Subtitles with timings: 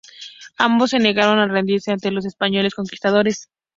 [0.57, 3.49] Ambos se negaron a rendirse ante los españoles conquistadores.